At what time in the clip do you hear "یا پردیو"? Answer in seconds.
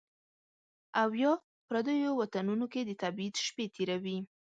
1.21-2.11